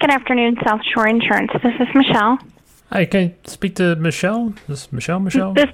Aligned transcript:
Good 0.00 0.10
afternoon, 0.10 0.56
South 0.64 0.80
Shore 0.94 1.08
Insurance. 1.08 1.50
This 1.60 1.74
is 1.80 1.88
Michelle. 1.92 2.38
Hi, 2.92 3.04
can 3.04 3.20
I 3.20 3.48
speak 3.48 3.74
to 3.76 3.96
Michelle? 3.96 4.54
This 4.68 4.82
is 4.84 4.92
Michelle, 4.92 5.18
Michelle? 5.18 5.54
This 5.54 5.66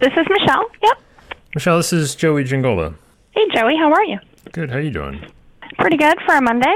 this 0.00 0.12
is 0.16 0.26
Michelle. 0.28 0.64
Yep. 0.82 0.98
Michelle, 1.54 1.76
this 1.76 1.92
is 1.92 2.16
Joey 2.16 2.42
Giangola. 2.42 2.94
Hey, 3.30 3.42
Joey. 3.54 3.76
How 3.76 3.92
are 3.92 4.04
you? 4.04 4.18
Good, 4.50 4.70
how 4.70 4.78
are 4.78 4.80
you 4.80 4.90
doing? 4.90 5.24
Pretty 5.78 5.96
good 5.96 6.20
for 6.26 6.34
a 6.34 6.42
Monday. 6.42 6.74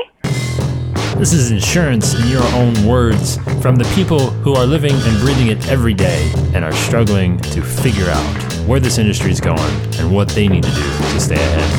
This 1.19 1.33
is 1.33 1.51
insurance 1.51 2.15
in 2.15 2.29
your 2.29 2.45
own 2.55 2.87
words 2.87 3.37
from 3.61 3.75
the 3.75 3.91
people 3.97 4.31
who 4.31 4.55
are 4.55 4.65
living 4.65 4.95
and 4.95 5.21
breathing 5.21 5.49
it 5.49 5.69
every 5.69 5.95
day 5.95 6.33
and 6.55 6.65
are 6.65 6.73
struggling 6.73 7.39
to 7.41 7.63
figure 7.63 8.09
out 8.09 8.43
where 8.67 8.79
this 8.79 8.99
industry 8.99 9.33
is 9.33 9.41
going 9.41 9.75
and 9.99 10.15
what 10.15 10.29
they 10.29 10.47
need 10.47 10.63
to 10.63 10.71
do 10.71 10.83
to 10.83 11.21
stay 11.21 11.35
ahead. 11.35 11.71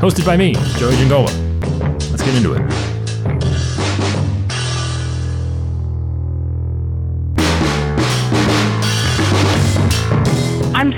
Hosted 0.00 0.24
by 0.24 0.36
me, 0.36 0.54
Joey 0.78 0.94
Giangola. 0.94 1.32
Let's 2.10 2.22
get 2.22 2.36
into 2.36 2.54
it. 2.54 2.85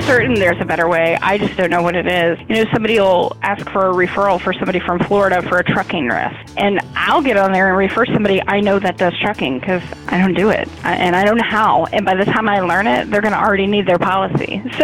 Certain 0.08 0.34
there's 0.34 0.60
a 0.60 0.64
better 0.64 0.88
way. 0.88 1.16
I 1.20 1.38
just 1.38 1.56
don't 1.56 1.70
know 1.70 1.82
what 1.82 1.94
it 1.94 2.06
is. 2.06 2.38
You 2.48 2.56
know, 2.56 2.70
somebody 2.72 2.98
will 2.98 3.36
ask 3.42 3.68
for 3.70 3.90
a 3.90 3.92
referral 3.92 4.40
for 4.40 4.52
somebody 4.52 4.80
from 4.80 4.98
Florida 5.00 5.42
for 5.42 5.58
a 5.58 5.64
trucking 5.64 6.08
risk, 6.08 6.36
and 6.56 6.80
I'll 6.96 7.22
get 7.22 7.36
on 7.36 7.52
there 7.52 7.68
and 7.68 7.76
refer 7.76 8.06
somebody 8.06 8.42
I 8.46 8.60
know 8.60 8.78
that 8.78 8.96
does 8.96 9.16
trucking 9.20 9.60
because 9.60 9.82
I 10.08 10.18
don't 10.18 10.34
do 10.34 10.50
it 10.50 10.68
and 10.84 11.14
I 11.14 11.24
don't 11.24 11.36
know 11.36 11.48
how. 11.48 11.84
And 11.86 12.04
by 12.04 12.14
the 12.14 12.24
time 12.24 12.48
I 12.48 12.60
learn 12.60 12.86
it, 12.86 13.10
they're 13.10 13.20
going 13.20 13.32
to 13.32 13.38
already 13.38 13.66
need 13.66 13.86
their 13.86 13.98
policy. 13.98 14.62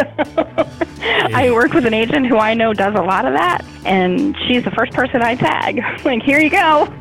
So 1.04 1.36
I 1.36 1.50
work 1.52 1.72
with 1.72 1.84
an 1.84 1.92
agent 1.92 2.26
who 2.26 2.38
I 2.38 2.54
know 2.54 2.72
does 2.72 2.94
a 2.94 3.02
lot 3.02 3.26
of 3.26 3.34
that, 3.34 3.64
and 3.84 4.36
she's 4.46 4.64
the 4.64 4.70
first 4.70 4.92
person 4.92 5.22
I 5.22 5.34
tag. 5.34 5.82
like, 6.04 6.22
here 6.22 6.40
you 6.40 6.50
go. 6.50 6.92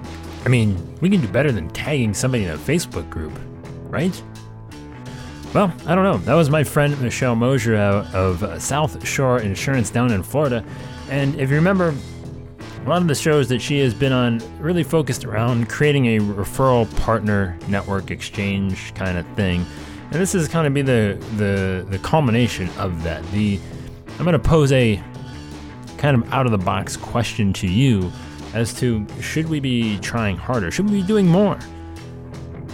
I 0.45 0.50
mean, 0.50 0.78
we 1.00 1.09
can 1.09 1.22
do 1.22 1.28
better 1.28 1.52
than 1.52 1.70
tagging 1.70 2.14
somebody 2.14 2.44
in 2.44 2.52
a 2.52 2.58
Facebook 2.58 3.09
group, 3.09 3.31
right? 3.84 4.22
Well, 5.54 5.72
I 5.86 5.94
don't 5.94 6.04
know. 6.04 6.18
That 6.18 6.34
was 6.34 6.50
my 6.50 6.64
friend 6.64 7.00
Michelle 7.00 7.36
Mosier 7.36 7.76
of 7.76 8.59
South 8.59 9.08
Shore 9.08 9.38
Insurance 9.40 9.92
down 9.92 10.12
in 10.12 10.23
Florida. 10.23 10.66
And 11.12 11.40
if 11.40 11.52
you 11.52 11.56
remember, 11.56 11.94
a 12.84 12.90
lot 12.90 13.04
of 13.04 13.08
the 13.08 13.14
shows 13.14 13.50
that 13.50 13.62
she 13.62 13.78
has 13.80 13.94
been 13.94 14.12
on 14.12 14.42
really 14.59 14.84
focused 14.84 15.26
around 15.26 15.70
creating 15.70 16.08
a 16.08 16.20
referral 16.20 16.90
partner 17.02 17.56
network 17.68 18.09
exchange 18.09 18.96
kind 18.96 19.16
of 19.16 19.28
thing. 19.36 19.64
And 20.12 20.20
this 20.20 20.34
is 20.34 20.48
kind 20.48 20.66
of 20.66 20.74
be 20.74 20.81
the 20.81 21.24
the 21.38 21.86
the 21.88 22.00
culmination 22.00 22.68
of 22.80 23.04
that. 23.04 23.24
The 23.31 23.59
I'm 24.18 24.26
going 24.26 24.34
to 24.34 24.40
pose 24.40 24.72
a 24.72 25.00
kind 26.00 26.18
of 26.18 26.34
out 26.34 26.48
of 26.48 26.52
the 26.52 26.58
box 26.58 26.98
question 26.98 27.54
to 27.54 27.68
you 27.68 28.12
as 28.56 28.74
to 28.80 29.06
should 29.22 29.48
we 29.48 29.59
be 29.59 30.00
trying 30.00 30.36
harder? 30.36 30.72
Should 30.72 30.90
we 30.90 31.02
be 31.02 31.08
doing 31.08 31.28
more? 31.28 31.59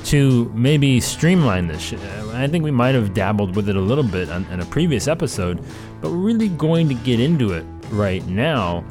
To 0.10 0.52
maybe 0.56 1.00
streamline 1.00 1.68
this. 1.68 1.94
I 2.34 2.48
think 2.48 2.64
we 2.64 2.72
might 2.72 2.96
have 2.96 3.14
dabbled 3.14 3.56
with 3.56 3.70
it 3.70 3.76
a 3.76 3.80
little 3.80 4.04
bit 4.04 4.30
on, 4.32 4.44
in 4.46 4.60
a 4.60 4.66
previous 4.66 5.08
episode, 5.08 5.64
but 6.02 6.10
we're 6.10 6.18
really 6.18 6.50
going 6.50 6.88
to 6.90 6.96
get 6.96 7.20
into 7.20 7.54
it 7.54 7.64
right 7.92 8.26
now. 8.26 8.84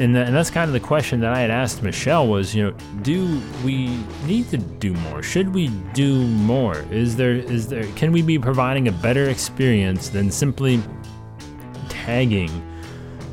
And, 0.00 0.16
and 0.16 0.34
that's 0.34 0.50
kind 0.50 0.68
of 0.68 0.72
the 0.72 0.80
question 0.80 1.20
that 1.20 1.32
I 1.32 1.38
had 1.38 1.52
asked 1.52 1.84
Michelle 1.84 2.26
was, 2.26 2.56
you 2.56 2.64
know, 2.64 2.76
do 3.02 3.40
we 3.64 3.86
need 4.26 4.48
to 4.48 4.58
do 4.58 4.92
more? 4.94 5.22
Should 5.22 5.54
we 5.54 5.68
do 5.92 6.26
more? 6.26 6.84
Is 6.90 7.14
there 7.14 7.34
is 7.34 7.68
there 7.68 7.86
can 7.92 8.10
we 8.10 8.20
be 8.20 8.36
providing 8.36 8.88
a 8.88 8.92
better 8.92 9.28
experience 9.28 10.08
than 10.08 10.32
simply 10.32 10.82
tagging 11.88 12.50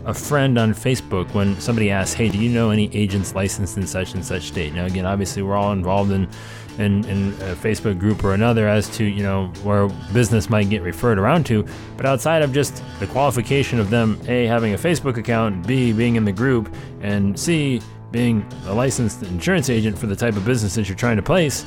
a 0.06 0.14
friend 0.14 0.60
on 0.60 0.74
Facebook 0.74 1.34
when 1.34 1.60
somebody 1.60 1.90
asks, 1.90 2.14
"Hey, 2.14 2.30
do 2.30 2.38
you 2.38 2.50
know 2.50 2.70
any 2.70 2.96
agents 2.96 3.34
licensed 3.34 3.78
in 3.78 3.88
such 3.88 4.14
and 4.14 4.24
such 4.24 4.44
state?" 4.44 4.74
Now, 4.74 4.86
again, 4.86 5.08
obviously, 5.08 5.42
we're 5.42 5.56
all 5.56 5.74
involved 5.74 6.12
in 6.12 6.28
in, 6.78 7.06
in 7.06 7.30
a 7.42 7.56
Facebook 7.56 8.00
group 8.00 8.24
or 8.24 8.34
another 8.34 8.68
as 8.68 8.90
to 8.98 9.04
you 9.04 9.24
know 9.24 9.48
where 9.64 9.88
business 10.14 10.50
might 10.50 10.70
get 10.70 10.82
referred 10.82 11.20
around 11.20 11.46
to. 11.48 11.66
But 11.98 12.06
outside 12.06 12.42
of 12.42 12.54
just 12.54 12.84
the 13.00 13.08
qualification 13.08 13.80
of 13.80 13.90
them 13.90 14.20
a 14.28 14.46
having 14.46 14.74
a 14.74 14.78
Facebook 14.78 15.18
account, 15.18 15.68
b 15.68 15.94
being 15.94 16.16
in 16.16 16.26
the 16.26 16.32
group, 16.32 16.74
and 17.02 17.38
c 17.40 17.82
being 18.12 18.46
a 18.66 18.74
licensed 18.74 19.24
insurance 19.24 19.70
agent 19.70 19.98
for 19.98 20.08
the 20.08 20.16
type 20.16 20.36
of 20.36 20.46
business 20.46 20.76
that 20.76 20.88
you're 20.90 20.98
trying 20.98 21.16
to 21.16 21.24
place, 21.24 21.66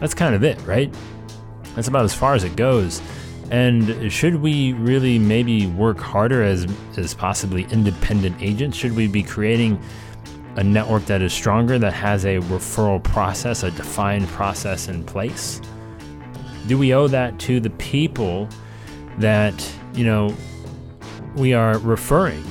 that's 0.00 0.14
kind 0.14 0.34
of 0.34 0.42
it, 0.42 0.60
right? 0.66 0.92
That's 1.74 1.88
about 1.88 2.04
as 2.04 2.14
far 2.14 2.34
as 2.34 2.42
it 2.42 2.56
goes. 2.56 3.00
And 3.50 4.10
should 4.12 4.36
we 4.36 4.72
really 4.72 5.18
maybe 5.18 5.68
work 5.68 5.98
harder 6.00 6.42
as 6.42 6.66
as 6.96 7.14
possibly 7.14 7.64
independent 7.70 8.36
agents? 8.40 8.76
Should 8.76 8.96
we 8.96 9.06
be 9.06 9.22
creating 9.22 9.80
a 10.56 10.64
network 10.64 11.04
that 11.04 11.22
is 11.22 11.32
stronger, 11.32 11.78
that 11.78 11.92
has 11.92 12.24
a 12.24 12.38
referral 12.38 13.02
process, 13.02 13.62
a 13.62 13.70
defined 13.70 14.26
process 14.28 14.88
in 14.88 15.04
place? 15.04 15.60
Do 16.66 16.76
we 16.78 16.94
owe 16.94 17.08
that 17.08 17.38
to 17.40 17.60
the 17.60 17.70
people 17.70 18.48
that, 19.18 19.72
you 19.94 20.04
know, 20.04 20.34
we 21.36 21.52
are 21.52 21.78
referring 21.78 22.44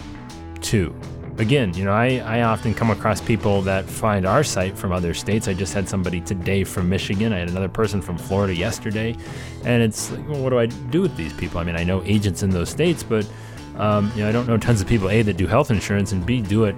to? 0.62 0.96
Again, 1.38 1.74
you 1.74 1.84
know, 1.84 1.92
I, 1.92 2.20
I 2.20 2.44
often 2.44 2.74
come 2.74 2.92
across 2.92 3.20
people 3.20 3.62
that 3.64 3.84
find 3.90 4.26
our 4.26 4.42
site 4.42 4.78
from 4.78 4.94
other 4.94 5.14
states. 5.14 5.50
I 5.50 5.54
just 5.54 5.74
had 5.74 5.90
somebody 5.90 6.22
today 6.22 6.64
from 6.64 6.88
Michigan. 6.88 7.34
I 7.34 7.40
had 7.40 7.50
another 7.50 7.68
person 7.68 8.02
from 8.02 8.18
Florida 8.18 8.56
yesterday. 8.56 9.18
And 9.66 9.84
it's 9.84 10.12
like, 10.12 10.30
well, 10.30 10.42
what 10.42 10.52
do 10.52 10.60
I 10.60 10.68
do 10.68 11.02
with 11.02 11.18
these 11.18 11.34
people? 11.34 11.60
I 11.60 11.66
mean, 11.66 11.76
I 11.76 11.84
know 11.84 12.02
agents 12.04 12.42
in 12.42 12.52
those 12.52 12.70
states, 12.70 13.04
but, 13.04 13.28
um, 13.76 14.14
you 14.16 14.22
know, 14.22 14.30
I 14.30 14.32
don't 14.32 14.48
know 14.48 14.56
tons 14.56 14.80
of 14.80 14.88
people, 14.88 15.10
A, 15.10 15.24
that 15.24 15.36
do 15.36 15.46
health 15.46 15.72
insurance, 15.72 16.14
and 16.14 16.26
B, 16.26 16.40
do 16.40 16.64
it 16.64 16.76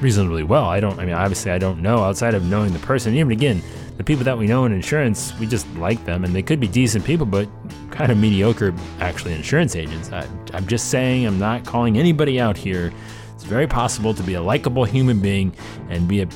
reasonably 0.00 0.42
well. 0.42 0.64
I 0.64 0.80
don't, 0.80 0.98
I 0.98 1.04
mean, 1.04 1.14
obviously, 1.14 1.50
I 1.50 1.58
don't 1.58 1.80
know 1.82 1.98
outside 1.98 2.34
of 2.34 2.44
knowing 2.44 2.72
the 2.72 2.78
person. 2.80 3.14
Even 3.14 3.32
again, 3.32 3.62
the 3.96 4.04
people 4.04 4.24
that 4.24 4.38
we 4.38 4.46
know 4.46 4.64
in 4.64 4.72
insurance, 4.72 5.38
we 5.38 5.46
just 5.46 5.68
like 5.74 6.04
them, 6.04 6.24
and 6.24 6.34
they 6.34 6.42
could 6.42 6.60
be 6.60 6.68
decent 6.68 7.04
people, 7.04 7.26
but 7.26 7.48
kind 7.90 8.10
of 8.10 8.18
mediocre, 8.18 8.74
actually, 9.00 9.34
insurance 9.34 9.76
agents. 9.76 10.10
I, 10.10 10.26
I'm 10.54 10.66
just 10.66 10.90
saying, 10.90 11.26
I'm 11.26 11.38
not 11.38 11.66
calling 11.66 11.98
anybody 11.98 12.40
out 12.40 12.56
here. 12.56 12.92
It's 13.34 13.44
very 13.44 13.66
possible 13.66 14.14
to 14.14 14.22
be 14.22 14.34
a 14.34 14.42
likable 14.42 14.84
human 14.84 15.20
being 15.20 15.54
and 15.88 16.08
be 16.08 16.22
a 16.22 16.26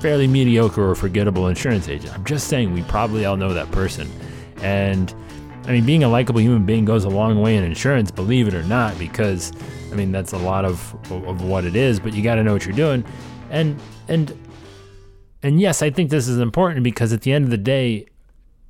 fairly 0.00 0.26
mediocre 0.26 0.90
or 0.90 0.94
forgettable 0.94 1.48
insurance 1.48 1.88
agent. 1.88 2.12
I'm 2.14 2.24
just 2.24 2.48
saying, 2.48 2.72
we 2.74 2.82
probably 2.82 3.24
all 3.24 3.36
know 3.36 3.54
that 3.54 3.70
person. 3.70 4.10
And 4.58 5.14
I 5.66 5.72
mean, 5.72 5.86
being 5.86 6.04
a 6.04 6.08
likable 6.08 6.40
human 6.40 6.66
being 6.66 6.84
goes 6.84 7.04
a 7.04 7.08
long 7.08 7.40
way 7.40 7.56
in 7.56 7.64
insurance, 7.64 8.10
believe 8.10 8.48
it 8.48 8.54
or 8.54 8.64
not, 8.64 8.98
because 8.98 9.52
I 9.94 9.96
mean, 9.96 10.10
that's 10.10 10.32
a 10.32 10.38
lot 10.38 10.64
of 10.64 10.92
of 11.12 11.44
what 11.44 11.64
it 11.64 11.76
is, 11.76 12.00
but 12.00 12.14
you 12.14 12.22
got 12.22 12.34
to 12.34 12.42
know 12.42 12.52
what 12.52 12.66
you're 12.66 12.74
doing. 12.74 13.04
And 13.48 13.80
and 14.08 14.36
and 15.40 15.60
yes, 15.60 15.82
I 15.82 15.90
think 15.90 16.10
this 16.10 16.26
is 16.26 16.40
important 16.40 16.82
because 16.82 17.12
at 17.12 17.20
the 17.20 17.32
end 17.32 17.44
of 17.44 17.50
the 17.50 17.56
day, 17.56 18.06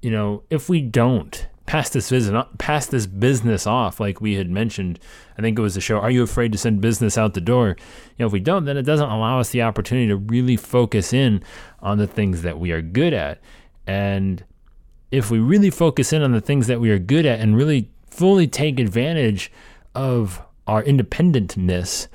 you 0.03 0.11
know, 0.11 0.43
if 0.51 0.69
we 0.69 0.83
don't 0.83 1.47
pass 1.65 1.89
this 1.89 2.11
business 2.11 2.45
pass 2.59 2.89
this 2.89 3.07
business 3.07 3.67
off 3.67 3.99
like 3.99 4.21
we 4.21 4.35
had 4.35 4.51
mentioned, 4.51 5.01
I 5.39 5.41
think 5.41 5.59
it 5.59 5.63
was 5.63 5.77
the 5.77 5.81
show 5.81 5.99
Are 5.99 6.11
you 6.11 6.23
afraid 6.23 6.53
to 6.53 6.59
send 6.59 6.83
business 6.83 7.17
out 7.17 7.33
the 7.33 7.41
door? 7.41 7.69
You 7.69 7.75
know, 8.19 8.27
if 8.27 8.33
we 8.33 8.41
don't, 8.41 8.67
then 8.67 8.77
it 8.77 8.83
doesn't 8.83 9.09
allow 9.09 9.41
us 9.41 9.49
the 9.49 9.63
opportunity 9.63 10.09
to 10.09 10.17
really 10.17 10.59
focus 10.59 11.15
in 11.15 11.43
on 11.81 11.97
the 11.97 12.07
things 12.07 12.43
that 12.43 12.59
we 12.59 12.71
are 12.71 12.83
good 12.83 13.15
at. 13.15 13.41
And 13.87 14.45
if 15.11 15.31
we 15.31 15.39
really 15.39 15.71
focus 15.71 16.13
in 16.13 16.21
on 16.21 16.33
the 16.33 16.41
things 16.43 16.67
that 16.67 16.81
we 16.81 16.91
are 16.91 16.99
good 16.99 17.25
at 17.25 17.41
and 17.41 17.57
really 17.57 17.91
fully 18.11 18.47
take 18.47 18.79
advantage 18.79 19.51
of 19.95 20.43
our 20.67 20.83
independentness, 20.83 22.09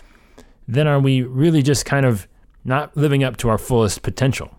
then 0.68 0.88
are 0.88 1.00
we 1.00 1.22
really 1.22 1.62
just 1.62 1.86
kind 1.86 2.06
of 2.06 2.28
not 2.64 2.96
living 2.96 3.24
up 3.24 3.38
to 3.38 3.50
our 3.50 3.58
fullest 3.58 4.02
potential? 4.02 4.56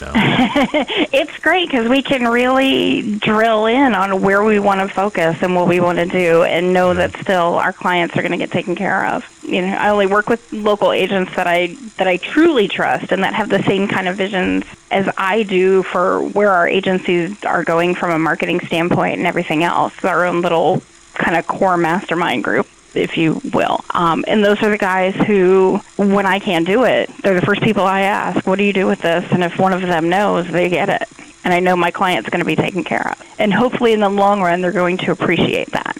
No. 0.00 0.12
it's 0.14 1.36
great 1.38 1.68
because 1.68 1.88
we 1.88 2.02
can 2.02 2.28
really 2.28 3.16
drill 3.18 3.66
in 3.66 3.94
on 3.94 4.22
where 4.22 4.44
we 4.44 4.60
want 4.60 4.80
to 4.80 4.88
focus 4.88 5.42
and 5.42 5.56
what 5.56 5.66
we 5.66 5.80
want 5.80 5.98
to 5.98 6.06
do, 6.06 6.44
and 6.44 6.72
know 6.72 6.94
that 6.94 7.16
still 7.16 7.54
our 7.54 7.72
clients 7.72 8.16
are 8.16 8.22
going 8.22 8.32
to 8.32 8.38
get 8.38 8.52
taken 8.52 8.76
care 8.76 9.06
of. 9.06 9.24
You 9.42 9.62
know, 9.62 9.74
I 9.76 9.88
only 9.88 10.06
work 10.06 10.28
with 10.28 10.52
local 10.52 10.92
agents 10.92 11.34
that 11.34 11.48
I 11.48 11.76
that 11.96 12.06
I 12.06 12.18
truly 12.18 12.68
trust 12.68 13.10
and 13.10 13.24
that 13.24 13.34
have 13.34 13.48
the 13.48 13.62
same 13.64 13.88
kind 13.88 14.06
of 14.06 14.16
visions 14.16 14.64
as 14.92 15.08
I 15.18 15.42
do 15.42 15.82
for 15.82 16.22
where 16.22 16.52
our 16.52 16.68
agencies 16.68 17.44
are 17.44 17.64
going 17.64 17.96
from 17.96 18.10
a 18.10 18.18
marketing 18.18 18.60
standpoint 18.60 19.18
and 19.18 19.26
everything 19.26 19.64
else. 19.64 20.04
Our 20.04 20.26
own 20.26 20.42
little 20.42 20.80
kind 21.14 21.36
of 21.36 21.48
core 21.48 21.76
mastermind 21.76 22.44
group 22.44 22.68
if 22.94 23.16
you 23.16 23.40
will. 23.52 23.84
Um, 23.90 24.24
and 24.28 24.44
those 24.44 24.62
are 24.62 24.70
the 24.70 24.78
guys 24.78 25.14
who, 25.14 25.80
when 25.96 26.26
I 26.26 26.38
can't 26.38 26.66
do 26.66 26.84
it, 26.84 27.10
they're 27.22 27.38
the 27.38 27.44
first 27.44 27.62
people 27.62 27.84
I 27.84 28.02
ask, 28.02 28.46
what 28.46 28.56
do 28.56 28.64
you 28.64 28.72
do 28.72 28.86
with 28.86 29.00
this? 29.00 29.24
And 29.30 29.42
if 29.44 29.58
one 29.58 29.72
of 29.72 29.82
them 29.82 30.08
knows, 30.08 30.48
they 30.48 30.68
get 30.68 30.88
it. 30.88 31.08
And 31.44 31.54
I 31.54 31.60
know 31.60 31.76
my 31.76 31.90
client's 31.90 32.28
going 32.28 32.40
to 32.40 32.46
be 32.46 32.56
taken 32.56 32.84
care 32.84 33.08
of. 33.10 33.34
And 33.38 33.52
hopefully 33.52 33.92
in 33.92 34.00
the 34.00 34.08
long 34.08 34.40
run, 34.42 34.60
they're 34.60 34.72
going 34.72 34.98
to 34.98 35.12
appreciate 35.12 35.70
that. 35.72 35.96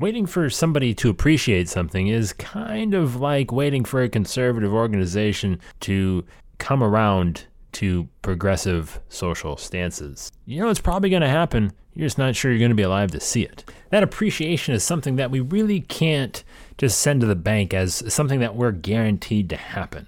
Waiting 0.00 0.26
for 0.26 0.48
somebody 0.48 0.94
to 0.94 1.10
appreciate 1.10 1.68
something 1.68 2.06
is 2.06 2.32
kind 2.32 2.94
of 2.94 3.16
like 3.16 3.52
waiting 3.52 3.84
for 3.84 4.02
a 4.02 4.08
conservative 4.08 4.72
organization 4.72 5.60
to 5.80 6.24
come 6.58 6.82
around 6.82 7.46
to 7.78 8.08
progressive 8.22 9.00
social 9.08 9.56
stances. 9.56 10.30
You 10.46 10.60
know, 10.60 10.68
it's 10.68 10.80
probably 10.80 11.10
going 11.10 11.22
to 11.22 11.28
happen. 11.28 11.72
You're 11.94 12.06
just 12.06 12.18
not 12.18 12.36
sure 12.36 12.50
you're 12.50 12.58
going 12.58 12.70
to 12.70 12.74
be 12.74 12.82
alive 12.82 13.10
to 13.12 13.20
see 13.20 13.42
it. 13.42 13.64
That 13.90 14.02
appreciation 14.02 14.74
is 14.74 14.84
something 14.84 15.16
that 15.16 15.30
we 15.30 15.40
really 15.40 15.80
can't 15.80 16.44
just 16.76 17.00
send 17.00 17.20
to 17.22 17.26
the 17.26 17.34
bank 17.34 17.74
as 17.74 18.02
something 18.12 18.40
that 18.40 18.54
we're 18.54 18.72
guaranteed 18.72 19.50
to 19.50 19.56
happen. 19.56 20.06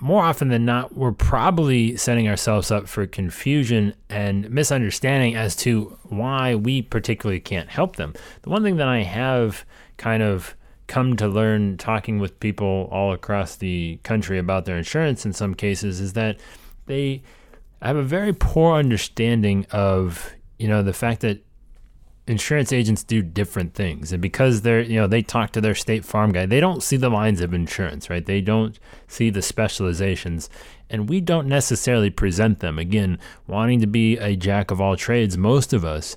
more 0.00 0.24
often 0.24 0.48
than 0.48 0.64
not, 0.64 0.96
we're 0.96 1.12
probably 1.12 1.96
setting 1.96 2.26
ourselves 2.26 2.70
up 2.70 2.88
for 2.88 3.06
confusion 3.06 3.94
and 4.08 4.50
misunderstanding 4.50 5.36
as 5.36 5.54
to 5.54 5.98
why 6.04 6.54
we 6.54 6.80
particularly 6.82 7.40
can't 7.40 7.68
help 7.68 7.96
them. 7.96 8.14
The 8.42 8.50
one 8.50 8.62
thing 8.62 8.76
that 8.76 8.88
I 8.88 9.02
have 9.02 9.64
kind 9.98 10.22
of 10.22 10.56
come 10.90 11.16
to 11.16 11.28
learn 11.28 11.76
talking 11.76 12.18
with 12.18 12.40
people 12.40 12.88
all 12.90 13.12
across 13.12 13.54
the 13.54 14.00
country 14.02 14.38
about 14.38 14.64
their 14.64 14.76
insurance 14.76 15.24
in 15.24 15.32
some 15.32 15.54
cases 15.54 16.00
is 16.00 16.14
that 16.14 16.36
they 16.86 17.22
have 17.80 17.94
a 17.94 18.02
very 18.02 18.32
poor 18.32 18.74
understanding 18.74 19.64
of, 19.70 20.34
you 20.58 20.66
know, 20.66 20.82
the 20.82 20.92
fact 20.92 21.20
that 21.20 21.44
insurance 22.26 22.72
agents 22.72 23.04
do 23.04 23.22
different 23.22 23.72
things. 23.72 24.12
And 24.12 24.20
because 24.20 24.62
they're 24.62 24.80
you 24.80 24.96
know 24.96 25.06
they 25.06 25.22
talk 25.22 25.52
to 25.52 25.60
their 25.60 25.76
state 25.76 26.04
farm 26.04 26.32
guy 26.32 26.44
they 26.46 26.60
don't 26.60 26.82
see 26.82 26.96
the 26.96 27.08
lines 27.08 27.40
of 27.40 27.54
insurance 27.54 28.10
right? 28.10 28.26
They 28.26 28.40
don't 28.40 28.78
see 29.06 29.30
the 29.30 29.42
specializations. 29.42 30.50
And 30.90 31.08
we 31.08 31.20
don't 31.20 31.46
necessarily 31.46 32.10
present 32.10 32.58
them. 32.58 32.80
Again 32.80 33.18
wanting 33.46 33.80
to 33.80 33.86
be 33.86 34.18
a 34.18 34.34
jack 34.34 34.72
of 34.72 34.80
all 34.80 34.96
trades 34.96 35.38
most 35.38 35.72
of 35.72 35.84
us 35.84 36.16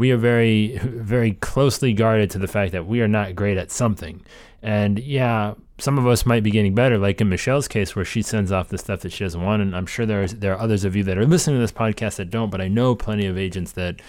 we 0.00 0.10
are 0.10 0.16
very 0.16 0.78
very 0.78 1.32
closely 1.34 1.92
guarded 1.92 2.30
to 2.30 2.38
the 2.38 2.48
fact 2.48 2.72
that 2.72 2.86
we 2.86 3.00
are 3.00 3.08
not 3.08 3.34
great 3.34 3.56
at 3.56 3.70
something 3.70 4.20
and 4.62 4.98
yeah 4.98 5.54
some 5.80 5.98
of 5.98 6.06
us 6.06 6.26
might 6.26 6.42
be 6.42 6.50
getting 6.50 6.74
better, 6.74 6.98
like 6.98 7.20
in 7.20 7.28
Michelle's 7.28 7.68
case, 7.68 7.96
where 7.96 8.04
she 8.04 8.22
sends 8.22 8.52
off 8.52 8.68
the 8.68 8.78
stuff 8.78 9.00
that 9.00 9.12
she 9.12 9.24
doesn't 9.24 9.42
want. 9.42 9.62
And 9.62 9.74
I'm 9.74 9.86
sure 9.86 10.06
there's 10.06 10.34
there 10.34 10.52
are 10.54 10.60
others 10.60 10.84
of 10.84 10.94
you 10.94 11.02
that 11.04 11.18
are 11.18 11.26
listening 11.26 11.56
to 11.56 11.60
this 11.60 11.72
podcast 11.72 12.16
that 12.16 12.30
don't, 12.30 12.50
but 12.50 12.60
I 12.60 12.68
know 12.68 12.94
plenty 12.94 13.26
of 13.26 13.38
agents 13.38 13.72
that 13.72 14.00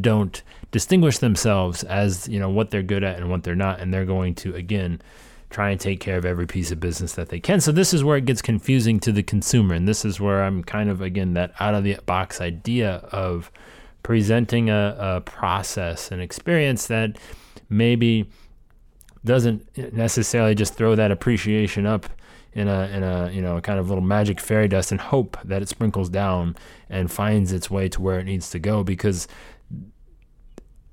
don't 0.00 0.42
distinguish 0.70 1.18
themselves 1.18 1.84
as 1.84 2.28
you 2.28 2.38
know 2.38 2.50
what 2.50 2.70
they're 2.70 2.82
good 2.82 3.04
at 3.04 3.18
and 3.18 3.30
what 3.30 3.42
they're 3.42 3.54
not, 3.54 3.80
and 3.80 3.92
they're 3.92 4.04
going 4.04 4.34
to 4.36 4.54
again 4.54 5.00
try 5.50 5.70
and 5.70 5.80
take 5.80 5.98
care 5.98 6.16
of 6.16 6.24
every 6.24 6.46
piece 6.46 6.70
of 6.70 6.78
business 6.78 7.14
that 7.14 7.28
they 7.28 7.40
can. 7.40 7.60
So 7.60 7.72
this 7.72 7.92
is 7.92 8.04
where 8.04 8.16
it 8.16 8.24
gets 8.24 8.40
confusing 8.40 9.00
to 9.00 9.12
the 9.12 9.22
consumer, 9.22 9.74
and 9.74 9.86
this 9.86 10.04
is 10.04 10.20
where 10.20 10.42
I'm 10.42 10.62
kind 10.62 10.90
of 10.90 11.00
again 11.00 11.34
that 11.34 11.52
out 11.60 11.74
of 11.74 11.84
the 11.84 11.98
box 12.06 12.40
idea 12.40 12.96
of 13.12 13.50
presenting 14.02 14.70
a, 14.70 14.96
a 14.98 15.20
process 15.20 16.10
and 16.10 16.20
experience 16.20 16.86
that 16.86 17.18
maybe 17.68 18.28
doesn't 19.24 19.66
necessarily 19.92 20.54
just 20.54 20.74
throw 20.74 20.94
that 20.94 21.10
appreciation 21.10 21.86
up 21.86 22.06
in 22.52 22.66
a 22.66 22.88
in 22.88 23.02
a 23.02 23.30
you 23.30 23.40
know 23.40 23.60
kind 23.60 23.78
of 23.78 23.88
little 23.88 24.02
magic 24.02 24.40
fairy 24.40 24.66
dust 24.66 24.90
and 24.90 25.00
hope 25.00 25.36
that 25.44 25.62
it 25.62 25.68
sprinkles 25.68 26.08
down 26.08 26.56
and 26.88 27.10
finds 27.10 27.52
its 27.52 27.70
way 27.70 27.88
to 27.88 28.00
where 28.00 28.18
it 28.18 28.24
needs 28.24 28.50
to 28.50 28.58
go. 28.58 28.82
Because 28.82 29.28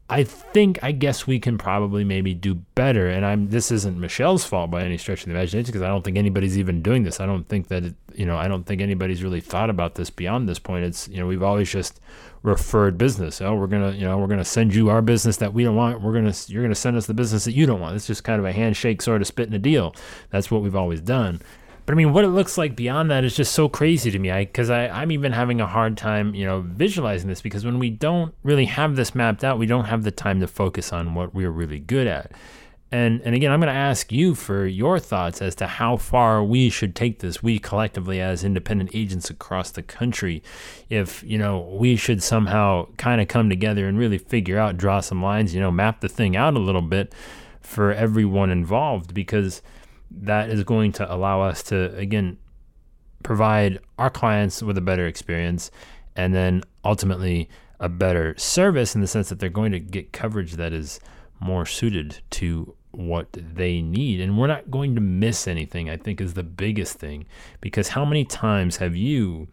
I 0.10 0.24
think 0.24 0.80
I 0.82 0.94
guess 0.94 1.28
we 1.28 1.38
can 1.38 1.58
probably 1.58 2.06
maybe 2.06 2.34
do 2.34 2.56
better. 2.56 3.10
And 3.10 3.26
I'm 3.26 3.50
this 3.50 3.72
isn't 3.72 4.00
Michelle's 4.00 4.46
fault 4.46 4.72
by 4.72 4.84
any 4.84 4.98
stretch 4.98 5.22
of 5.22 5.26
the 5.26 5.32
imagination 5.32 5.68
because 5.68 5.82
I 5.82 5.90
don't 5.90 6.04
think 6.04 6.18
anybody's 6.18 6.58
even 6.58 6.82
doing 6.82 7.04
this. 7.04 7.20
I 7.20 7.26
don't 7.26 7.44
think 7.44 7.68
that 7.68 7.84
it, 7.84 7.96
you 8.16 8.26
know 8.26 8.38
I 8.38 8.48
don't 8.48 8.64
think 8.64 8.82
anybody's 8.82 9.22
really 9.22 9.42
thought 9.42 9.70
about 9.70 9.96
this 9.96 10.10
beyond 10.10 10.48
this 10.48 10.60
point. 10.60 10.86
It's 10.86 11.10
you 11.10 11.18
know 11.18 11.28
we've 11.28 11.44
always 11.44 11.70
just 11.70 12.00
referred 12.42 12.98
business. 12.98 13.42
Oh, 13.42 13.56
we're 13.56 13.68
gonna 13.68 13.92
you 13.92 14.06
know 14.06 14.18
we're 14.18 14.28
gonna 14.28 14.46
send 14.46 14.74
you 14.74 14.90
our 14.90 15.02
business 15.02 15.38
that 15.38 15.54
we 15.54 15.66
don't 15.66 15.76
want. 15.76 16.02
We're 16.02 16.14
gonna 16.14 16.34
you're 16.48 16.64
gonna 16.64 16.76
send 16.76 16.96
us 16.96 17.06
the 17.06 17.14
business 17.14 17.44
that 17.44 17.52
you 17.52 17.66
don't 17.66 17.82
want. 17.82 17.98
It's 17.98 18.08
just 18.08 18.24
kind 18.24 18.40
of 18.40 18.46
a 18.46 18.54
handshake 18.54 19.02
sort 19.02 19.22
of 19.22 19.28
spitting 19.28 19.56
a 19.56 19.60
deal. 19.60 19.94
That's 20.30 20.50
what 20.50 20.62
we've 20.62 20.76
always 20.76 21.02
done. 21.02 21.42
But 21.88 21.94
I 21.94 21.96
mean, 21.96 22.12
what 22.12 22.26
it 22.26 22.30
looks 22.30 22.58
like 22.58 22.76
beyond 22.76 23.10
that 23.12 23.24
is 23.24 23.34
just 23.34 23.54
so 23.54 23.70
crazy 23.70 24.12
to 24.12 24.20
me. 24.20 24.30
I 24.30 24.44
because 24.44 24.70
I 24.70 24.90
I'm 24.90 25.10
even 25.10 25.32
having 25.32 25.62
a 25.62 25.66
hard 25.66 25.96
time, 25.96 26.36
you 26.36 26.46
know, 26.46 26.60
visualizing 26.60 27.30
this 27.30 27.42
because 27.42 27.64
when 27.64 27.80
we 27.80 27.90
don't 27.90 28.36
really 28.44 28.66
have 28.66 28.98
this 28.98 29.16
mapped 29.16 29.46
out, 29.46 29.58
we 29.58 29.68
don't 29.68 29.86
have 29.86 30.04
the 30.04 30.12
time 30.12 30.42
to 30.42 30.48
focus 30.48 30.92
on 30.92 31.16
what 31.16 31.34
we're 31.34 31.50
really 31.50 31.80
good 31.80 32.06
at. 32.06 32.34
And 32.92 33.22
and 33.22 33.34
again, 33.34 33.54
I'm 33.54 33.62
going 33.62 33.74
to 33.74 33.80
ask 33.80 34.12
you 34.12 34.36
for 34.36 34.68
your 34.68 35.00
thoughts 35.00 35.42
as 35.42 35.56
to 35.56 35.68
how 35.68 35.96
far 35.96 36.44
we 36.44 36.70
should 36.70 36.94
take 36.94 37.20
this, 37.20 37.42
we 37.42 37.58
collectively 37.58 38.20
as 38.20 38.44
independent 38.44 38.90
agents 38.94 39.30
across 39.30 39.72
the 39.72 39.82
country. 39.82 40.44
If 40.90 41.24
you 41.24 41.38
know, 41.38 41.74
we 41.80 41.96
should 41.96 42.22
somehow 42.22 42.88
kind 42.98 43.22
of 43.22 43.30
come 43.30 43.50
together 43.50 43.88
and 43.88 43.98
really 43.98 44.18
figure 44.18 44.60
out, 44.60 44.76
draw 44.76 45.00
some 45.00 45.24
lines, 45.24 45.56
you 45.56 45.62
know, 45.62 45.72
map 45.72 46.02
the 46.02 46.10
thing 46.10 46.36
out 46.36 46.56
a 46.56 46.60
little 46.60 46.82
bit 46.82 47.16
for 47.62 47.94
everyone 47.94 48.50
involved 48.50 49.14
because 49.14 49.62
that 50.12 50.50
is 50.50 50.64
going 50.64 50.92
to 50.94 51.14
allow 51.14 51.42
us 51.42 51.64
to 51.64 51.96
again 51.96 52.38
provide 53.24 53.80
our 53.98 54.10
clients 54.10 54.62
with 54.62 54.78
a 54.78 54.82
better 54.82 55.06
experience 55.08 55.72
and 56.16 56.34
then 56.34 56.64
ultimately 56.86 57.50
a 57.80 57.90
better 57.90 58.36
service 58.38 58.96
in 58.96 59.02
the 59.02 59.08
sense 59.08 59.30
that 59.30 59.40
they're 59.40 59.50
going 59.50 59.72
to 59.72 59.80
get 59.80 60.12
coverage 60.12 60.54
that 60.54 60.74
is 60.74 61.00
more 61.40 61.66
suited 61.66 62.20
to 62.32 62.76
what 62.92 63.28
they 63.34 63.82
need. 63.82 64.20
And 64.20 64.38
we're 64.38 64.48
not 64.48 64.72
going 64.72 64.96
to 64.96 65.02
miss 65.02 65.48
anything 65.48 65.90
i 65.90 65.98
think 65.98 66.20
is 66.20 66.34
the 66.34 66.44
biggest 66.44 66.98
thing. 66.98 67.26
Because 67.62 67.90
how 67.90 68.06
many 68.06 68.26
times 68.26 68.78
have 68.78 68.96
you 68.96 69.48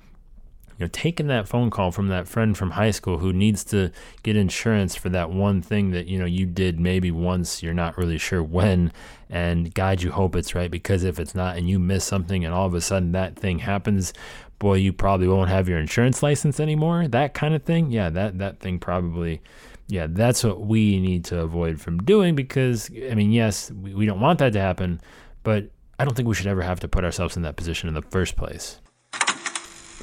you 0.79 0.85
know, 0.85 0.91
taking 0.93 1.29
that 1.29 1.49
phone 1.49 1.71
call 1.71 1.93
from 1.93 2.09
that 2.09 2.27
friend 2.27 2.57
from 2.57 2.73
high 2.73 2.91
school 2.91 3.19
who 3.19 3.33
needs 3.33 3.63
to 3.65 3.93
get 4.23 4.37
insurance 4.37 4.97
for 4.97 5.09
that 5.11 5.31
one 5.31 5.63
thing 5.63 5.93
that 5.93 6.07
you 6.07 6.19
know 6.19 6.25
you 6.25 6.47
did 6.47 6.81
maybe 6.81 7.11
once, 7.11 7.63
you're 7.63 7.75
not 7.75 7.97
really 7.97 8.19
sure 8.19 8.43
when, 8.43 8.93
and 9.31 9.73
God, 9.73 10.03
you 10.03 10.11
hope 10.11 10.35
it's 10.35 10.55
right 10.55 10.71
because 10.71 11.05
if 11.05 11.21
it's 11.21 11.35
not 11.35 11.57
and 11.57 11.69
you 11.69 11.79
miss 11.79 12.05
something 12.05 12.45
and 12.45 12.53
all 12.53 12.67
of 12.67 12.75
a 12.75 12.81
sudden 12.81 13.13
that 13.13 13.37
thing 13.37 13.61
happens, 13.61 14.13
boy, 14.59 14.75
you 14.75 14.93
probably 14.93 15.29
won't 15.29 15.51
have 15.51 15.69
your 15.69 15.79
insurance 15.79 16.23
license 16.23 16.59
anymore. 16.59 17.07
That 17.07 17.35
kind 17.35 17.55
of 17.55 17.63
thing, 17.63 17.93
yeah, 17.93 18.11
that 18.11 18.39
that 18.39 18.59
thing 18.59 18.81
probably, 18.81 19.41
yeah, 19.87 20.09
that's 20.11 20.43
what 20.43 20.61
we 20.61 20.99
need 20.99 21.25
to 21.27 21.41
avoid 21.41 21.81
from 21.81 21.99
doing 21.99 22.35
because 22.35 22.91
I 23.11 23.15
mean, 23.15 23.31
yes, 23.31 23.71
we, 23.71 23.95
we 23.95 24.07
don't 24.07 24.21
want 24.21 24.41
that 24.41 24.53
to 24.55 24.61
happen, 24.61 25.01
but 25.45 25.71
I 26.01 26.05
don't 26.05 26.15
think 26.15 26.27
we 26.27 26.35
should 26.35 26.49
ever 26.49 26.63
have 26.63 26.81
to 26.81 26.89
put 26.89 27.05
ourselves 27.05 27.37
in 27.37 27.43
that 27.43 27.55
position 27.57 27.89
in 27.89 27.95
the 27.95 28.03
first 28.03 28.37
place. 28.37 28.81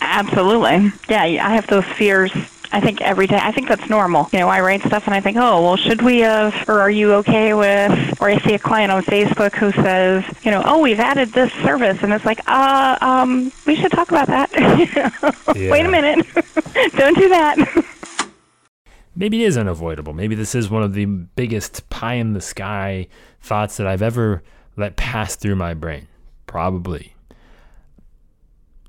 Absolutely. 0.02 0.92
Yeah, 1.08 1.22
I 1.22 1.56
have 1.56 1.68
those 1.68 1.86
fears. 1.86 2.32
I 2.74 2.80
think 2.80 3.02
every 3.02 3.28
day. 3.28 3.40
I 3.42 3.52
think 3.52 3.68
that's 3.68 3.90
normal. 3.90 4.30
You 4.32 4.40
know, 4.40 4.48
I 4.48 4.62
write 4.62 4.82
stuff 4.82 5.06
and 5.06 5.14
I 5.14 5.20
think, 5.20 5.38
oh, 5.38 5.62
well, 5.62 5.76
should 5.76 6.02
we 6.02 6.20
have, 6.20 6.70
or 6.70 6.80
are 6.80 6.90
you 6.90 7.14
okay 7.16 7.54
with, 7.54 8.22
or 8.22 8.30
I 8.30 8.38
see 8.40 8.54
a 8.54 8.60
client 8.60 8.92
on 8.92 9.04
Facebook 9.04 9.54
who 9.56 9.72
says, 9.74 10.24
you 10.44 10.52
know, 10.52 10.62
oh, 10.66 10.80
we've 10.80 11.00
added 11.00 11.34
this 11.34 11.52
service, 11.54 12.02
and 12.02 12.14
it's 12.14 12.24
like, 12.24 12.40
uh, 12.48 12.98
um, 13.02 13.52
we 13.68 13.76
should 13.76 13.92
talk 13.92 14.10
about 14.10 14.28
that. 14.28 14.50
yeah. 15.56 15.72
Wait 15.72 15.86
a 15.86 15.90
minute, 15.90 16.26
don't 16.96 17.18
do 17.18 17.28
that. 17.30 17.86
Maybe 19.16 19.44
it 19.44 19.48
is 19.48 19.58
unavoidable. 19.58 20.14
Maybe 20.14 20.36
this 20.36 20.56
is 20.56 20.70
one 20.70 20.84
of 20.84 20.94
the 20.94 21.06
biggest 21.06 21.90
pie 21.90 22.14
in 22.14 22.32
the 22.32 22.42
sky 22.42 23.08
thoughts 23.42 23.76
that 23.78 23.88
I've 23.88 24.02
ever 24.02 24.44
let 24.78 24.96
pass 24.96 25.36
through 25.36 25.58
my 25.58 25.74
brain. 25.74 26.08
Probably 26.48 27.16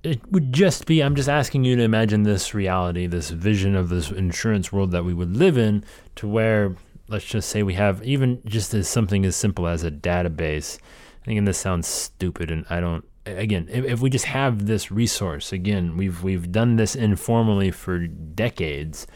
it 0.02 0.20
would 0.30 0.52
just 0.52 0.86
be 0.86 1.02
I'm 1.02 1.14
just 1.14 1.28
asking 1.28 1.64
you 1.64 1.76
to 1.76 1.82
imagine 1.82 2.22
this 2.22 2.54
reality, 2.54 3.06
this 3.06 3.30
vision 3.30 3.76
of 3.76 3.88
this 3.88 4.10
insurance 4.10 4.72
world 4.72 4.90
that 4.90 5.04
we 5.04 5.14
would 5.14 5.36
live 5.36 5.56
in 5.56 5.84
to 6.16 6.28
where 6.28 6.76
let's 7.08 7.24
just 7.24 7.48
say 7.48 7.62
we 7.62 7.74
have 7.74 8.02
even 8.02 8.42
just 8.44 8.74
as 8.74 8.88
something 8.88 9.24
as 9.24 9.36
simple 9.36 9.66
as 9.66 9.84
a 9.84 9.90
database. 9.90 10.78
Again, 11.26 11.44
this 11.44 11.58
sounds 11.58 11.86
stupid 11.86 12.50
and 12.50 12.66
I 12.68 12.80
don't 12.80 13.04
again, 13.26 13.68
if, 13.70 13.84
if 13.84 14.00
we 14.00 14.10
just 14.10 14.24
have 14.26 14.66
this 14.66 14.90
resource, 14.90 15.52
again, 15.52 15.96
we've 15.96 16.22
we've 16.22 16.50
done 16.50 16.76
this 16.76 16.96
informally 16.96 17.70
for 17.70 18.06
decades. 18.06 19.06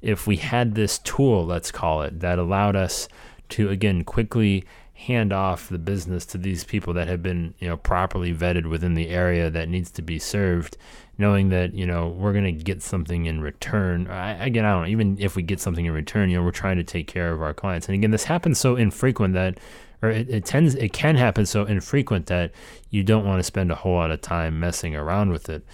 If 0.00 0.26
we 0.26 0.36
had 0.36 0.74
this 0.74 0.98
tool, 0.98 1.44
let's 1.44 1.70
call 1.70 2.02
it, 2.02 2.20
that 2.20 2.38
allowed 2.38 2.76
us 2.76 3.08
to 3.50 3.68
again 3.68 4.04
quickly 4.04 4.64
hand 5.00 5.32
off 5.32 5.70
the 5.70 5.78
business 5.78 6.26
to 6.26 6.36
these 6.36 6.62
people 6.62 6.92
that 6.92 7.08
have 7.08 7.22
been 7.22 7.54
you 7.58 7.66
know 7.66 7.76
properly 7.76 8.34
vetted 8.34 8.66
within 8.66 8.92
the 8.92 9.08
area 9.08 9.48
that 9.48 9.66
needs 9.66 9.90
to 9.90 10.02
be 10.02 10.18
served 10.18 10.76
knowing 11.16 11.48
that 11.48 11.72
you 11.72 11.86
know 11.86 12.08
we're 12.08 12.34
going 12.34 12.44
to 12.44 12.52
get 12.52 12.82
something 12.82 13.24
in 13.24 13.40
return. 13.40 14.06
I, 14.08 14.32
again 14.44 14.66
i 14.66 14.72
don't 14.72 14.82
know 14.82 14.88
even 14.88 15.16
if 15.18 15.36
we 15.36 15.42
get 15.42 15.58
something 15.58 15.86
in 15.86 15.92
return 15.92 16.28
you 16.28 16.36
know 16.36 16.44
we're 16.44 16.50
trying 16.50 16.76
to 16.76 16.84
take 16.84 17.06
care 17.06 17.32
of 17.32 17.40
our 17.40 17.54
clients. 17.54 17.88
And 17.88 17.94
again 17.94 18.10
this 18.10 18.24
happens 18.24 18.58
so 18.58 18.76
infrequent 18.76 19.32
that 19.32 19.58
or 20.02 20.10
it, 20.10 20.28
it 20.28 20.44
tends 20.44 20.74
it 20.74 20.92
can 20.92 21.16
happen 21.16 21.46
so 21.46 21.64
infrequent 21.64 22.26
that 22.26 22.52
you 22.90 23.02
don't 23.02 23.24
want 23.24 23.38
to 23.38 23.44
spend 23.44 23.72
a 23.72 23.76
whole 23.76 23.94
lot 23.94 24.10
of 24.10 24.20
time 24.20 24.60
messing 24.60 24.94
around 24.94 25.30
with 25.30 25.48
it 25.48 25.64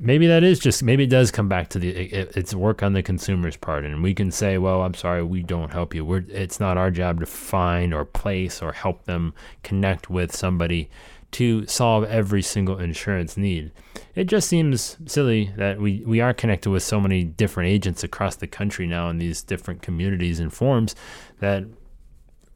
maybe 0.00 0.26
that 0.26 0.42
is 0.42 0.58
just 0.58 0.82
maybe 0.82 1.04
it 1.04 1.10
does 1.10 1.30
come 1.30 1.48
back 1.48 1.68
to 1.68 1.78
the 1.78 1.90
it, 1.90 2.32
it's 2.36 2.54
work 2.54 2.82
on 2.82 2.94
the 2.94 3.02
consumer's 3.02 3.56
part. 3.56 3.84
And 3.84 4.02
we 4.02 4.14
can 4.14 4.30
say 4.30 4.58
well 4.58 4.82
i'm 4.82 4.94
sorry 4.94 5.22
we 5.22 5.42
don't 5.42 5.72
help 5.72 5.94
you. 5.94 6.04
We're 6.04 6.24
it's 6.28 6.58
not 6.58 6.78
our 6.78 6.90
job 6.90 7.20
to 7.20 7.26
find 7.26 7.94
or 7.94 8.04
place 8.04 8.62
or 8.62 8.72
help 8.72 9.04
them 9.04 9.34
connect 9.62 10.10
with 10.10 10.34
somebody 10.34 10.90
to 11.32 11.64
solve 11.66 12.04
every 12.04 12.42
single 12.42 12.78
insurance 12.78 13.36
need. 13.36 13.70
It 14.16 14.24
just 14.24 14.48
seems 14.48 14.96
silly 15.06 15.52
that 15.56 15.78
we 15.80 16.02
we 16.06 16.20
are 16.20 16.34
connected 16.34 16.70
with 16.70 16.82
so 16.82 17.00
many 17.00 17.22
different 17.22 17.68
agents 17.68 18.02
across 18.02 18.36
the 18.36 18.46
country 18.46 18.86
now 18.86 19.10
in 19.10 19.18
these 19.18 19.42
different 19.42 19.82
communities 19.82 20.40
and 20.40 20.52
forms 20.52 20.96
that 21.38 21.64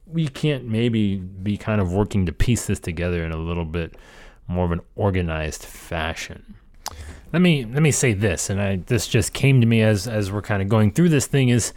we 0.06 0.28
can't 0.28 0.64
maybe 0.64 1.16
be 1.16 1.56
kind 1.56 1.80
of 1.80 1.92
working 1.92 2.26
to 2.26 2.32
piece 2.32 2.66
this 2.66 2.80
together 2.80 3.24
in 3.24 3.32
a 3.32 3.36
little 3.36 3.64
bit 3.64 3.96
more 4.46 4.64
of 4.64 4.72
an 4.72 4.80
organized 4.96 5.64
fashion 5.64 6.56
let 7.34 7.42
me 7.42 7.66
let 7.66 7.82
me 7.82 7.90
say 7.90 8.14
this, 8.14 8.48
and 8.48 8.60
I 8.60 8.76
this 8.76 9.06
just 9.06 9.34
came 9.34 9.60
to 9.60 9.66
me 9.66 9.82
as 9.82 10.08
as 10.08 10.32
we're 10.32 10.42
kind 10.42 10.62
of 10.62 10.68
going 10.70 10.92
through 10.92 11.10
this 11.10 11.26
thing 11.26 11.50
is 11.50 11.74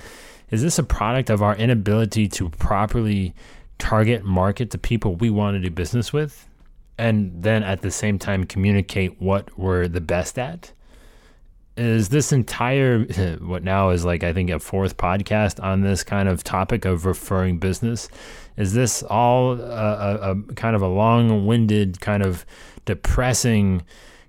is 0.51 0.61
this 0.61 0.79
a 0.79 0.83
product 0.83 1.29
of 1.29 1.41
our 1.41 1.55
inability 1.57 2.29
to 2.29 2.49
properly 2.49 3.33
target 3.79 4.23
market 4.23 4.71
the 4.71 4.77
people 4.77 5.15
we 5.15 5.29
want 5.29 5.55
to 5.55 5.59
do 5.59 5.69
business 5.69 6.13
with? 6.13 6.47
and 6.97 7.31
then 7.43 7.63
at 7.63 7.81
the 7.81 7.91
same 7.91 8.17
time 8.17 8.45
communicate 8.45 9.21
what 9.21 9.57
we're 9.57 9.87
the 9.87 10.01
best 10.01 10.39
at? 10.39 10.71
Is 11.75 12.09
this 12.09 12.31
entire, 12.31 13.03
what 13.39 13.63
now 13.63 13.89
is 13.89 14.03
like, 14.03 14.23
I 14.23 14.33
think, 14.33 14.49
a 14.49 14.59
fourth 14.59 14.97
podcast 14.97 15.63
on 15.63 15.81
this 15.81 16.03
kind 16.03 16.27
of 16.27 16.43
topic 16.43 16.85
of 16.85 17.05
referring 17.05 17.59
business? 17.59 18.09
Is 18.57 18.73
this 18.73 19.03
all 19.03 19.53
a, 19.53 19.55
a, 19.61 20.31
a 20.31 20.53
kind 20.55 20.75
of 20.75 20.81
a 20.81 20.87
long 20.87 21.45
winded, 21.45 22.01
kind 22.01 22.25
of 22.25 22.45
depressing 22.85 23.83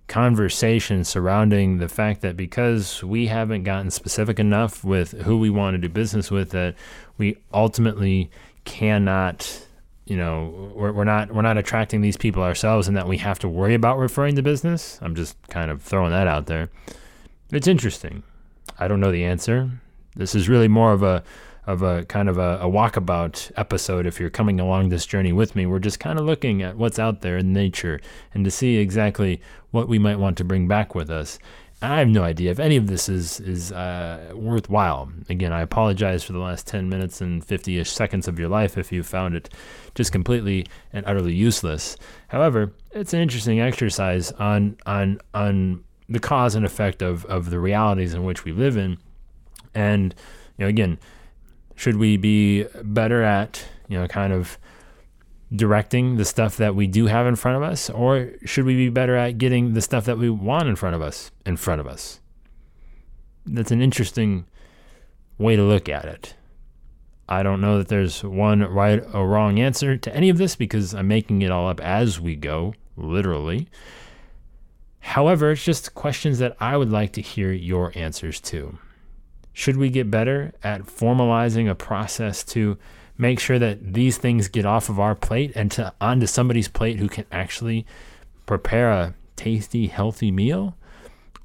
conversation 0.09 1.05
surrounding 1.05 1.79
the 1.79 1.89
fact 1.89 2.23
that 2.23 2.37
because 2.37 3.05
we 3.05 3.27
haven't 3.27 3.63
gotten 3.63 3.91
specific 3.91 4.39
enough 4.41 4.83
with 4.83 5.13
who 5.23 5.39
we 5.39 5.51
want 5.51 5.75
to 5.75 5.79
do 5.79 5.89
business 5.89 6.31
with, 6.31 6.51
that 6.51 6.75
we 7.19 7.37
ultimately 7.53 8.31
cannot 8.65 9.65
you 10.07 10.17
know 10.17 10.73
we're, 10.75 10.93
we're 10.93 11.05
not 11.05 11.33
we're 11.33 11.43
not 11.43 11.57
attracting 11.59 12.01
these 12.01 12.17
people 12.17 12.43
ourselves 12.43 12.89
and 12.89 12.97
that 12.97 13.07
we 13.07 13.19
have 13.19 13.39
to 13.39 13.49
worry 13.49 13.75
about 13.75 13.99
referring 13.99 14.35
to 14.37 14.43
business. 14.43 14.99
I'm 15.03 15.15
just 15.15 15.37
kind 15.49 15.71
of 15.71 15.83
throwing 15.83 16.11
that 16.11 16.27
out 16.27 16.47
there. 16.47 16.71
It's 17.53 17.69
interesting. 17.69 18.23
I 18.79 18.89
don't 18.89 19.01
know 19.01 19.13
the 19.13 19.25
answer. 19.25 19.71
This 20.17 20.35
is 20.35 20.49
really 20.49 20.69
more 20.69 20.93
of 20.93 21.03
a 21.03 21.23
of 21.69 21.83
a 21.83 22.05
kind 22.07 22.29
of 22.29 22.39
a, 22.39 22.59
a 22.61 22.67
walkabout 22.67 23.53
episode 23.57 24.07
if 24.07 24.19
you're 24.19 24.31
coming 24.31 24.59
along 24.59 24.89
this 24.89 25.07
journey 25.07 25.33
with 25.33 25.55
me 25.55 25.67
we're 25.67 25.79
just 25.79 26.01
kind 26.01 26.19
of 26.19 26.25
looking 26.25 26.63
at 26.63 26.77
what's 26.77 26.99
out 26.99 27.21
there 27.21 27.37
in 27.37 27.53
nature 27.53 28.01
and 28.33 28.45
to 28.45 28.51
see 28.51 28.77
exactly 28.77 29.41
what 29.71 29.87
we 29.89 29.99
might 29.99 30.19
want 30.19 30.37
to 30.37 30.45
bring 30.45 30.67
back 30.67 30.95
with 30.95 31.11
us 31.11 31.39
I 31.81 32.01
have 32.01 32.09
no 32.09 32.25
idea 32.25 32.51
if 32.51 32.59
any 32.59 32.77
of 32.77 32.89
this 32.89 33.09
is 33.09 33.39
is 33.39 33.71
uh, 33.71 34.33
worthwhile. 34.35 35.13
Again, 35.29 35.53
I 35.53 35.61
apologize 35.61 36.25
for 36.25 36.33
the 36.33 36.41
last 36.41 36.67
10 36.67 36.89
minutes 36.89 37.21
and 37.21 37.45
50 37.45 37.79
ish 37.79 37.93
seconds 37.93 38.27
of 38.27 38.37
your 38.37 38.49
life 38.49 38.77
if 38.77 38.91
you 38.91 39.05
found 39.05 39.37
it 39.37 39.49
just 39.95 40.11
completely 40.11 40.67
and 40.93 41.07
utterly 41.07 41.35
useless. 41.35 41.97
However, 42.27 42.73
it's 42.91 43.15
an 43.15 43.21
interesting 43.21 43.61
exercise 43.61 44.33
on 44.33 44.77
on 44.87 45.21
on 45.35 45.85
the 46.09 46.19
cause 46.19 46.57
and 46.57 46.67
effect 46.67 47.01
of, 47.01 47.25
of 47.27 47.51
the 47.51 47.61
realities 47.61 48.13
in 48.13 48.25
which 48.25 48.45
we 48.45 48.51
live 48.51 48.77
in. 48.77 48.99
And, 49.75 50.15
you 50.57 50.65
know, 50.65 50.69
again, 50.69 50.99
should 51.79 51.97
we 51.97 52.17
be 52.17 52.65
better 52.83 53.23
at, 53.23 53.65
you 53.87 53.97
know, 53.97 54.09
kind 54.09 54.33
of 54.33 54.59
directing 55.55 56.17
the 56.17 56.25
stuff 56.25 56.57
that 56.57 56.75
we 56.75 56.89
do 56.89 57.07
have 57.07 57.25
in 57.25 57.37
front 57.37 57.57
of 57.57 57.63
us, 57.63 57.89
or 57.89 58.33
should 58.45 58.65
we 58.65 58.75
be 58.75 58.89
better 58.89 59.15
at 59.15 59.39
getting 59.39 59.75
the 59.75 59.81
stuff 59.81 60.05
that 60.05 60.19
we 60.19 60.29
want 60.29 60.67
in 60.67 60.75
front 60.75 60.97
of 60.97 61.01
us 61.01 61.31
in 61.47 61.57
front 61.57 61.81
of 61.81 61.87
us? 61.87 62.19
That's 63.47 63.71
an 63.71 63.81
interesting 63.81 64.47
way 65.39 65.55
to 65.55 65.63
look 65.63 65.89
at 65.89 66.05
it. 66.05 66.35
I 67.29 67.45
don't 67.45 67.61
know 67.61 67.79
that 67.79 67.87
there's 67.87 68.25
one 68.25 68.61
right 68.63 69.01
or 69.15 69.29
wrong 69.29 69.61
answer 69.61 69.97
to 69.97 70.17
any 70.17 70.31
of 70.31 70.37
this 70.37 70.57
because 70.57 70.95
I'm 70.95 71.07
making 71.07 71.43
it 71.43 71.53
all 71.53 71.69
up 71.69 71.81
as 71.81 72.19
we 72.19 72.35
go, 72.35 72.75
literally. 72.97 73.69
However, 74.99 75.53
it's 75.53 75.65
just 75.65 75.95
questions 75.95 76.41
that 76.41 76.57
I 76.59 76.77
would 76.77 76.91
like 76.91 77.13
to 77.13 77.23
hear 77.23 77.53
your 77.53 77.93
answers 77.95 78.41
to. 78.41 78.79
Should 79.59 79.77
we 79.77 79.91
get 79.91 80.09
better 80.09 80.53
at 80.63 80.83
formalizing 80.83 81.69
a 81.69 81.75
process 81.75 82.45
to 82.45 82.79
make 83.17 83.41
sure 83.41 83.59
that 83.59 83.93
these 83.93 84.17
things 84.17 84.47
get 84.47 84.65
off 84.65 84.89
of 84.89 85.01
our 85.01 85.17
plate 85.17 85.51
and 85.57 85.69
to 85.73 85.93
onto 86.01 86.27
somebody's 86.27 86.69
plate 86.69 87.01
who 87.01 87.09
can 87.09 87.25
actually 87.33 87.85
prepare 88.47 88.89
a 88.93 89.15
tasty, 89.35 89.89
healthy 89.89 90.31
meal? 90.31 90.77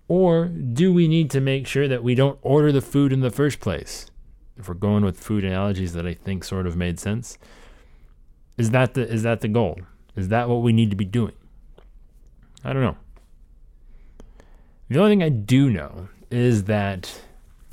Or 0.08 0.46
do 0.46 0.94
we 0.94 1.08
need 1.08 1.32
to 1.32 1.42
make 1.42 1.66
sure 1.66 1.88
that 1.88 2.04
we 2.04 2.14
don't 2.14 2.38
order 2.44 2.72
the 2.72 2.82
food 2.82 3.12
in 3.12 3.22
the 3.22 3.32
first 3.32 3.60
place? 3.60 4.12
If 4.58 4.68
we're 4.68 4.76
going 4.76 5.04
with 5.04 5.20
food 5.20 5.44
analogies 5.44 5.94
that 5.94 6.06
I 6.06 6.14
think 6.14 6.44
sort 6.44 6.68
of 6.68 6.76
made 6.76 7.00
sense, 7.00 7.40
is 8.58 8.70
that 8.70 8.94
the 8.94 9.12
is 9.12 9.24
that 9.24 9.42
the 9.42 9.48
goal? 9.48 9.80
Is 10.16 10.28
that 10.28 10.50
what 10.50 10.62
we 10.62 10.72
need 10.72 10.92
to 10.92 10.96
be 10.96 11.04
doing? 11.04 11.34
I 12.64 12.74
don't 12.74 12.84
know. 12.84 12.98
The 14.88 15.00
only 15.00 15.14
thing 15.14 15.24
I 15.24 15.30
do 15.30 15.72
know 15.72 16.10
is 16.30 16.66
that 16.66 17.12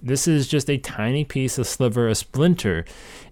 this 0.02 0.26
is 0.26 0.48
just 0.48 0.70
a 0.70 0.78
tiny 0.78 1.24
piece, 1.24 1.58
a 1.58 1.64
sliver, 1.64 2.08
a 2.08 2.14
splinter 2.14 2.84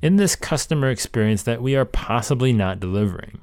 in 0.03 0.17
this 0.17 0.37
customer 0.37 0.91
experience 0.91 1.43
that 1.45 1.63
we 1.63 1.77
are 1.77 1.85
possibly 1.85 2.53
not 2.53 2.81
delivering. 2.81 3.41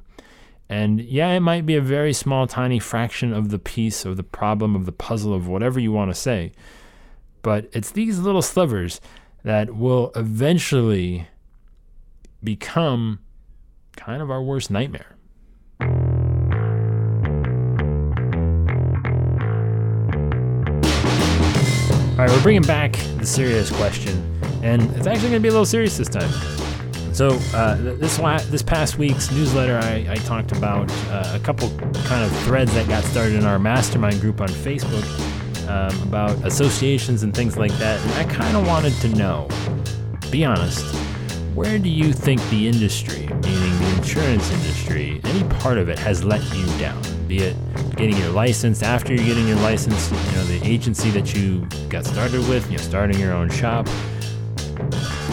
And 0.67 1.01
yeah, 1.01 1.29
it 1.29 1.41
might 1.41 1.65
be 1.65 1.75
a 1.75 1.81
very 1.81 2.13
small, 2.13 2.47
tiny 2.47 2.79
fraction 2.79 3.33
of 3.33 3.49
the 3.49 3.59
piece 3.59 4.05
of 4.05 4.17
the 4.17 4.23
problem 4.23 4.75
of 4.75 4.85
the 4.85 4.91
puzzle 4.91 5.33
of 5.33 5.47
whatever 5.47 5.79
you 5.79 5.91
want 5.91 6.11
to 6.11 6.19
say. 6.19 6.51
But 7.41 7.69
it's 7.73 7.91
these 7.91 8.19
little 8.19 8.41
slivers 8.41 8.99
that 9.43 9.75
will 9.75 10.11
eventually 10.15 11.27
become 12.43 13.19
kind 13.95 14.21
of 14.21 14.31
our 14.31 14.41
worst 14.41 14.71
nightmare. 14.71 15.14
All 22.15 22.21
right, 22.21 22.29
we're 22.31 22.43
bringing 22.43 22.61
back 22.61 22.93
the 23.17 23.25
serious 23.25 23.69
question, 23.69 24.39
and 24.63 24.83
it's 24.95 25.05
actually 25.05 25.31
going 25.31 25.33
to 25.33 25.39
be 25.41 25.49
a 25.49 25.51
little 25.51 25.65
serious 25.65 25.97
this 25.97 26.07
time. 26.07 26.31
So 27.13 27.37
uh, 27.53 27.75
this 27.75 28.19
la- 28.19 28.37
this 28.37 28.63
past 28.63 28.97
week's 28.97 29.29
newsletter, 29.33 29.77
I, 29.83 30.07
I 30.09 30.15
talked 30.15 30.53
about 30.53 30.89
uh, 31.09 31.33
a 31.35 31.39
couple 31.39 31.69
kind 32.05 32.23
of 32.23 32.31
threads 32.43 32.73
that 32.75 32.87
got 32.87 33.03
started 33.03 33.35
in 33.35 33.43
our 33.43 33.59
mastermind 33.59 34.21
group 34.21 34.39
on 34.39 34.47
Facebook 34.47 35.03
um, 35.67 36.07
about 36.07 36.31
associations 36.45 37.23
and 37.23 37.35
things 37.35 37.57
like 37.57 37.73
that, 37.79 37.99
and 37.99 38.11
I 38.13 38.33
kind 38.33 38.55
of 38.55 38.65
wanted 38.65 38.93
to 39.01 39.09
know, 39.09 39.49
be 40.31 40.45
honest, 40.45 40.85
where 41.53 41.77
do 41.77 41.89
you 41.89 42.13
think 42.13 42.41
the 42.49 42.65
industry, 42.65 43.27
meaning 43.27 43.79
the 43.79 43.95
insurance 43.97 44.49
industry, 44.53 45.19
any 45.25 45.43
part 45.59 45.77
of 45.77 45.89
it 45.89 45.99
has 45.99 46.23
let 46.23 46.41
you 46.55 46.65
down? 46.79 47.14
Be 47.27 47.39
it 47.39 47.55
getting 47.95 48.17
your 48.17 48.29
license 48.29 48.83
after 48.83 49.13
you're 49.13 49.25
getting 49.25 49.47
your 49.47 49.57
license, 49.57 50.11
you 50.11 50.37
know, 50.37 50.43
the 50.43 50.59
agency 50.63 51.09
that 51.11 51.35
you 51.35 51.67
got 51.89 52.05
started 52.05 52.47
with, 52.47 52.69
you 52.69 52.77
know, 52.77 52.83
starting 52.83 53.19
your 53.19 53.33
own 53.33 53.49
shop. 53.49 53.87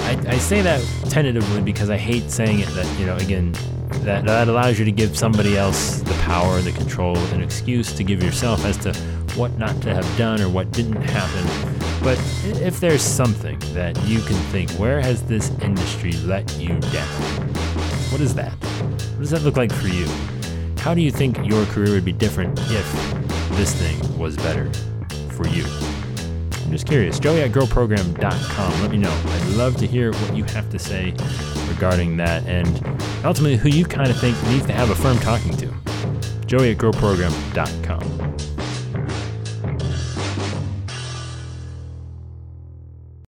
I, 0.05 0.25
I 0.29 0.39
say 0.39 0.63
that 0.63 0.83
tentatively 1.11 1.61
because 1.61 1.91
I 1.91 1.97
hate 1.97 2.31
saying 2.31 2.61
it 2.61 2.69
that, 2.69 2.99
you 2.99 3.07
know, 3.07 3.17
again, 3.17 3.53
that, 4.05 4.25
that 4.25 4.49
allows 4.49 4.79
you 4.79 4.85
to 4.85 4.93
give 4.93 5.17
somebody 5.17 5.57
else 5.57 6.01
the 6.01 6.15
power, 6.23 6.61
the 6.61 6.73
control, 6.73 7.17
an 7.17 7.43
excuse 7.43 7.93
to 7.93 8.05
give 8.05 8.23
yourself 8.23 8.65
as 8.65 8.77
to 8.79 8.93
what 9.37 9.57
not 9.59 9.81
to 9.83 9.95
have 9.95 10.19
done 10.19 10.41
or 10.41 10.49
what 10.49 10.71
didn't 10.73 11.03
happen. 11.03 11.73
But 12.03 12.19
if 12.45 12.81
there's 12.81 13.03
something 13.03 13.59
that 13.75 14.01
you 14.05 14.21
can 14.23 14.37
think, 14.51 14.71
where 14.73 15.01
has 15.01 15.23
this 15.23 15.51
industry 15.61 16.13
let 16.25 16.51
you 16.59 16.79
down? 16.81 17.23
What 18.11 18.21
is 18.21 18.35
that? 18.35 18.53
What 18.53 19.21
does 19.21 19.31
that 19.31 19.43
look 19.43 19.57
like 19.57 19.73
for 19.73 19.89
you? 19.89 20.07
How 20.83 20.95
do 20.95 21.01
you 21.01 21.13
think 21.13 21.39
your 21.49 21.65
career 21.67 21.93
would 21.93 22.05
be 22.05 22.13
different 22.13 22.59
if 22.59 22.93
this 23.53 23.73
thing 23.73 24.19
was 24.19 24.37
better 24.37 24.69
for 25.31 25.47
you? 25.47 25.65
I'm 25.65 26.73
just 26.73 26.89
curious. 26.89 27.21
Joey 27.21 27.43
at 27.43 27.53
growprogram.com. 27.53 28.83
Let 28.83 28.91
me 28.91 28.97
know. 28.97 29.23
I'd 29.25 29.47
love 29.51 29.77
to 29.77 29.87
hear 29.87 30.11
what 30.13 30.37
you 30.37 30.43
have 30.43 30.69
to 30.71 30.81
say 30.81 31.15
regarding 31.69 32.17
that 32.17 32.45
and 32.47 32.85
ultimately 33.25 33.57
who 33.57 33.69
you 33.69 33.85
kind 33.85 34.11
of 34.11 34.19
think 34.19 34.37
needs 34.49 34.67
to 34.67 34.73
have 34.73 34.91
a 34.91 34.97
firm 34.97 35.19
talking 35.21 35.57
to. 35.59 35.73
Joey 36.47 36.73
at 36.73 36.79
growprogram.com. 36.79 38.12